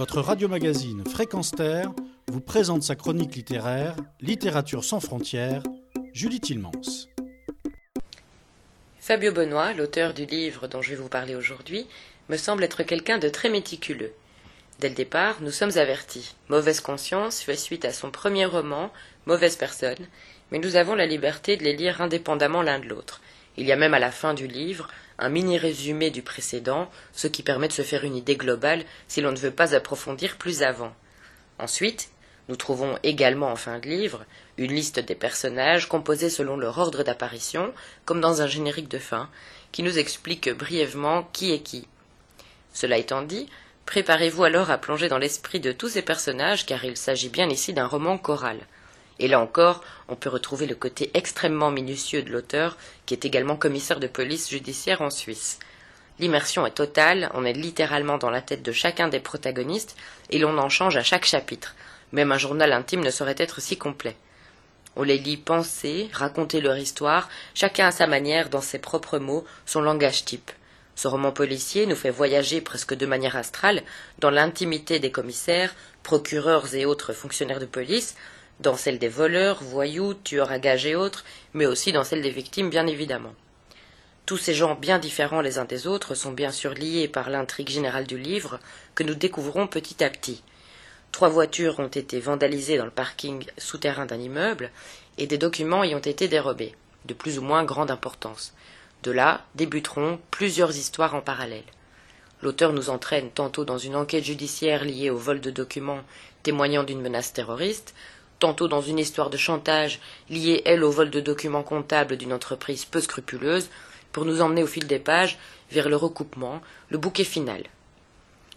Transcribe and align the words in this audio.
votre 0.00 0.22
radio-magazine 0.22 1.04
Fréquence 1.06 1.50
Terre 1.50 1.92
vous 2.28 2.40
présente 2.40 2.82
sa 2.82 2.94
chronique 2.94 3.36
littéraire 3.36 3.96
Littérature 4.22 4.82
sans 4.82 4.98
frontières, 4.98 5.62
Julie 6.14 6.40
Tilmans. 6.40 6.70
Fabio 8.98 9.30
Benoît, 9.30 9.74
l'auteur 9.74 10.14
du 10.14 10.24
livre 10.24 10.68
dont 10.68 10.80
je 10.80 10.88
vais 10.88 10.96
vous 10.96 11.10
parler 11.10 11.34
aujourd'hui, 11.34 11.86
me 12.30 12.38
semble 12.38 12.64
être 12.64 12.82
quelqu'un 12.82 13.18
de 13.18 13.28
très 13.28 13.50
méticuleux. 13.50 14.14
Dès 14.78 14.88
le 14.88 14.94
départ, 14.94 15.42
nous 15.42 15.50
sommes 15.50 15.76
avertis. 15.76 16.34
Mauvaise 16.48 16.80
conscience 16.80 17.42
fait 17.42 17.54
suite 17.54 17.84
à 17.84 17.92
son 17.92 18.10
premier 18.10 18.46
roman, 18.46 18.90
Mauvaise 19.26 19.56
personne, 19.56 20.06
mais 20.50 20.60
nous 20.60 20.76
avons 20.76 20.94
la 20.94 21.04
liberté 21.04 21.58
de 21.58 21.64
les 21.64 21.76
lire 21.76 22.00
indépendamment 22.00 22.62
l'un 22.62 22.78
de 22.78 22.88
l'autre. 22.88 23.20
Il 23.56 23.66
y 23.66 23.72
a 23.72 23.76
même 23.76 23.94
à 23.94 23.98
la 23.98 24.10
fin 24.10 24.34
du 24.34 24.46
livre 24.46 24.88
un 25.18 25.28
mini 25.28 25.58
résumé 25.58 26.10
du 26.10 26.22
précédent, 26.22 26.90
ce 27.12 27.26
qui 27.26 27.42
permet 27.42 27.68
de 27.68 27.72
se 27.72 27.82
faire 27.82 28.04
une 28.04 28.16
idée 28.16 28.36
globale 28.36 28.84
si 29.06 29.20
l'on 29.20 29.32
ne 29.32 29.36
veut 29.36 29.50
pas 29.50 29.74
approfondir 29.74 30.36
plus 30.36 30.62
avant. 30.62 30.94
Ensuite, 31.58 32.10
nous 32.48 32.56
trouvons 32.56 32.98
également 33.02 33.52
en 33.52 33.56
fin 33.56 33.78
de 33.78 33.86
livre 33.86 34.24
une 34.56 34.72
liste 34.72 34.98
des 34.98 35.14
personnages 35.14 35.88
composés 35.88 36.30
selon 36.30 36.56
leur 36.56 36.78
ordre 36.78 37.02
d'apparition, 37.02 37.72
comme 38.04 38.20
dans 38.20 38.42
un 38.42 38.46
générique 38.46 38.88
de 38.88 38.98
fin, 38.98 39.28
qui 39.72 39.82
nous 39.82 39.98
explique 39.98 40.50
brièvement 40.50 41.28
qui 41.32 41.52
est 41.52 41.60
qui. 41.60 41.86
Cela 42.72 42.96
étant 42.96 43.22
dit, 43.22 43.48
préparez-vous 43.86 44.44
alors 44.44 44.70
à 44.70 44.78
plonger 44.78 45.08
dans 45.08 45.18
l'esprit 45.18 45.60
de 45.60 45.72
tous 45.72 45.90
ces 45.90 46.02
personnages 46.02 46.66
car 46.66 46.84
il 46.84 46.96
s'agit 46.96 47.28
bien 47.28 47.48
ici 47.48 47.72
d'un 47.72 47.86
roman 47.86 48.18
choral. 48.18 48.58
Et 49.20 49.28
là 49.28 49.38
encore, 49.38 49.84
on 50.08 50.16
peut 50.16 50.30
retrouver 50.30 50.66
le 50.66 50.74
côté 50.74 51.10
extrêmement 51.12 51.70
minutieux 51.70 52.22
de 52.22 52.30
l'auteur, 52.30 52.78
qui 53.04 53.14
est 53.14 53.26
également 53.26 53.56
commissaire 53.56 54.00
de 54.00 54.06
police 54.06 54.48
judiciaire 54.48 55.02
en 55.02 55.10
Suisse. 55.10 55.58
L'immersion 56.18 56.66
est 56.66 56.72
totale, 56.72 57.30
on 57.34 57.44
est 57.44 57.52
littéralement 57.52 58.16
dans 58.16 58.30
la 58.30 58.40
tête 58.40 58.62
de 58.62 58.72
chacun 58.72 59.08
des 59.08 59.20
protagonistes, 59.20 59.94
et 60.30 60.38
l'on 60.38 60.56
en 60.56 60.70
change 60.70 60.96
à 60.96 61.02
chaque 61.02 61.26
chapitre. 61.26 61.76
Même 62.12 62.32
un 62.32 62.38
journal 62.38 62.72
intime 62.72 63.04
ne 63.04 63.10
saurait 63.10 63.36
être 63.36 63.60
si 63.60 63.76
complet. 63.76 64.16
On 64.96 65.02
les 65.02 65.18
lit 65.18 65.36
penser, 65.36 66.08
raconter 66.12 66.62
leur 66.62 66.78
histoire, 66.78 67.28
chacun 67.54 67.88
à 67.88 67.92
sa 67.92 68.06
manière, 68.06 68.48
dans 68.48 68.62
ses 68.62 68.78
propres 68.78 69.18
mots, 69.18 69.44
son 69.66 69.82
langage 69.82 70.24
type. 70.24 70.50
Ce 70.96 71.08
roman 71.08 71.30
policier 71.30 71.86
nous 71.86 71.96
fait 71.96 72.10
voyager 72.10 72.60
presque 72.62 72.94
de 72.94 73.06
manière 73.06 73.36
astrale 73.36 73.82
dans 74.18 74.30
l'intimité 74.30 74.98
des 74.98 75.12
commissaires, 75.12 75.74
procureurs 76.02 76.74
et 76.74 76.86
autres 76.86 77.12
fonctionnaires 77.12 77.60
de 77.60 77.66
police, 77.66 78.16
dans 78.60 78.76
celle 78.76 78.98
des 78.98 79.08
voleurs, 79.08 79.62
voyous, 79.62 80.14
tueurs 80.14 80.52
à 80.52 80.58
gages 80.58 80.86
et 80.86 80.94
autres, 80.94 81.24
mais 81.54 81.66
aussi 81.66 81.92
dans 81.92 82.04
celle 82.04 82.22
des 82.22 82.30
victimes, 82.30 82.70
bien 82.70 82.86
évidemment. 82.86 83.34
Tous 84.26 84.36
ces 84.36 84.54
gens 84.54 84.74
bien 84.74 84.98
différents 84.98 85.40
les 85.40 85.58
uns 85.58 85.64
des 85.64 85.86
autres 85.86 86.14
sont 86.14 86.30
bien 86.30 86.52
sûr 86.52 86.74
liés 86.74 87.08
par 87.08 87.30
l'intrigue 87.30 87.70
générale 87.70 88.06
du 88.06 88.18
livre 88.18 88.60
que 88.94 89.02
nous 89.02 89.14
découvrons 89.14 89.66
petit 89.66 90.04
à 90.04 90.10
petit. 90.10 90.42
Trois 91.10 91.28
voitures 91.28 91.80
ont 91.80 91.88
été 91.88 92.20
vandalisées 92.20 92.78
dans 92.78 92.84
le 92.84 92.90
parking 92.92 93.44
souterrain 93.58 94.06
d'un 94.06 94.20
immeuble 94.20 94.70
et 95.18 95.26
des 95.26 95.38
documents 95.38 95.82
y 95.82 95.94
ont 95.94 95.98
été 95.98 96.28
dérobés, 96.28 96.76
de 97.06 97.14
plus 97.14 97.38
ou 97.38 97.42
moins 97.42 97.64
grande 97.64 97.90
importance. 97.90 98.54
De 99.02 99.10
là 99.10 99.44
débuteront 99.54 100.20
plusieurs 100.30 100.76
histoires 100.76 101.14
en 101.14 101.22
parallèle. 101.22 101.64
L'auteur 102.42 102.72
nous 102.72 102.90
entraîne 102.90 103.30
tantôt 103.30 103.64
dans 103.64 103.78
une 103.78 103.96
enquête 103.96 104.24
judiciaire 104.24 104.84
liée 104.84 105.10
au 105.10 105.16
vol 105.16 105.40
de 105.40 105.50
documents 105.50 106.02
témoignant 106.42 106.84
d'une 106.84 107.02
menace 107.02 107.32
terroriste, 107.32 107.94
tantôt 108.40 108.66
dans 108.66 108.80
une 108.80 108.98
histoire 108.98 109.30
de 109.30 109.36
chantage 109.36 110.00
liée, 110.28 110.62
elle, 110.64 110.82
au 110.82 110.90
vol 110.90 111.10
de 111.10 111.20
documents 111.20 111.62
comptables 111.62 112.16
d'une 112.16 112.32
entreprise 112.32 112.84
peu 112.84 113.00
scrupuleuse, 113.00 113.68
pour 114.10 114.24
nous 114.24 114.40
emmener 114.40 114.64
au 114.64 114.66
fil 114.66 114.88
des 114.88 114.98
pages 114.98 115.38
vers 115.70 115.88
le 115.88 115.94
recoupement, 115.94 116.60
le 116.88 116.98
bouquet 116.98 117.24
final. 117.24 117.62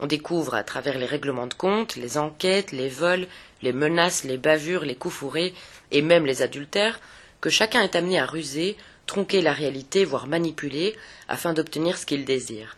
On 0.00 0.06
découvre 0.06 0.54
à 0.54 0.62
travers 0.62 0.98
les 0.98 1.06
règlements 1.06 1.46
de 1.46 1.54
compte, 1.54 1.96
les 1.96 2.18
enquêtes, 2.18 2.72
les 2.72 2.88
vols, 2.88 3.26
les 3.62 3.72
menaces, 3.72 4.24
les 4.24 4.36
bavures, 4.36 4.84
les 4.84 4.94
coups 4.94 5.14
fourrés, 5.14 5.54
et 5.90 6.02
même 6.02 6.26
les 6.26 6.42
adultères, 6.42 7.00
que 7.40 7.50
chacun 7.50 7.82
est 7.82 7.96
amené 7.96 8.18
à 8.18 8.26
ruser, 8.26 8.76
tronquer 9.06 9.40
la 9.40 9.52
réalité, 9.52 10.04
voire 10.04 10.26
manipuler, 10.26 10.96
afin 11.28 11.52
d'obtenir 11.54 11.96
ce 11.96 12.04
qu'il 12.04 12.24
désire. 12.24 12.76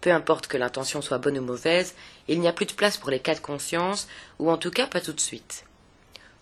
Peu 0.00 0.12
importe 0.12 0.46
que 0.46 0.56
l'intention 0.56 1.02
soit 1.02 1.18
bonne 1.18 1.38
ou 1.38 1.42
mauvaise, 1.42 1.94
il 2.26 2.40
n'y 2.40 2.48
a 2.48 2.52
plus 2.52 2.66
de 2.66 2.72
place 2.72 2.96
pour 2.96 3.10
les 3.10 3.20
cas 3.20 3.34
de 3.34 3.40
conscience, 3.40 4.08
ou 4.38 4.50
en 4.50 4.56
tout 4.56 4.70
cas 4.70 4.86
pas 4.86 5.00
tout 5.00 5.12
de 5.12 5.20
suite. 5.20 5.64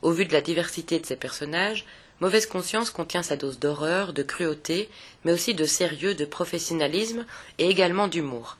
Au 0.06 0.12
vu 0.12 0.24
de 0.24 0.32
la 0.32 0.40
diversité 0.40 1.00
de 1.00 1.04
ces 1.04 1.16
personnages, 1.16 1.84
Mauvaise 2.20 2.46
Conscience 2.46 2.90
contient 2.90 3.24
sa 3.24 3.34
dose 3.34 3.58
d'horreur, 3.58 4.12
de 4.12 4.22
cruauté, 4.22 4.88
mais 5.24 5.32
aussi 5.32 5.52
de 5.52 5.64
sérieux, 5.64 6.14
de 6.14 6.24
professionnalisme 6.24 7.26
et 7.58 7.68
également 7.68 8.06
d'humour. 8.06 8.56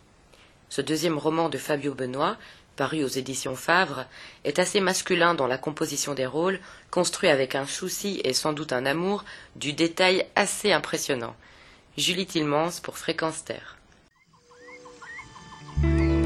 Ce 0.70 0.80
deuxième 0.80 1.18
roman 1.18 1.48
de 1.48 1.56
Fabio 1.56 1.94
Benoît, 1.94 2.36
paru 2.74 3.04
aux 3.04 3.06
éditions 3.06 3.54
Favre, 3.54 4.06
est 4.42 4.58
assez 4.58 4.80
masculin 4.80 5.34
dans 5.34 5.46
la 5.46 5.56
composition 5.56 6.14
des 6.14 6.26
rôles, 6.26 6.58
construit 6.90 7.28
avec 7.28 7.54
un 7.54 7.66
souci 7.66 8.20
et 8.24 8.32
sans 8.32 8.52
doute 8.52 8.72
un 8.72 8.84
amour 8.84 9.24
du 9.54 9.72
détail 9.72 10.26
assez 10.34 10.72
impressionnant. 10.72 11.36
Julie 11.96 12.26
Tilmans 12.26 12.80
pour 12.82 12.98
Fréquence 12.98 13.44
Terre. 13.44 13.76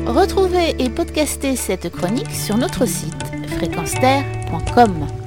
Retrouvez 0.07 0.83
et 0.83 0.89
podcastez 0.89 1.57
cette 1.57 1.91
chronique 1.91 2.31
sur 2.31 2.57
notre 2.57 2.87
site 2.87 3.40
fréquenceterre.com. 3.51 5.20